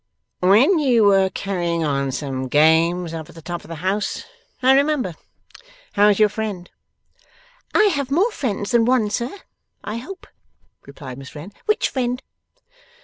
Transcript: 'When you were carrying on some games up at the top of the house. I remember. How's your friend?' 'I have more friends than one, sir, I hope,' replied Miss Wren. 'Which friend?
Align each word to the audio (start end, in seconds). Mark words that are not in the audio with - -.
'When 0.39 0.79
you 0.79 1.03
were 1.03 1.29
carrying 1.29 1.83
on 1.83 2.11
some 2.11 2.47
games 2.47 3.13
up 3.13 3.29
at 3.29 3.35
the 3.35 3.41
top 3.43 3.63
of 3.63 3.67
the 3.67 3.75
house. 3.85 4.23
I 4.63 4.73
remember. 4.73 5.13
How's 5.93 6.17
your 6.17 6.27
friend?' 6.27 6.67
'I 7.75 7.83
have 7.93 8.09
more 8.09 8.31
friends 8.31 8.71
than 8.71 8.85
one, 8.85 9.11
sir, 9.11 9.29
I 9.83 9.97
hope,' 9.97 10.25
replied 10.87 11.19
Miss 11.19 11.35
Wren. 11.35 11.51
'Which 11.67 11.87
friend? 11.87 12.19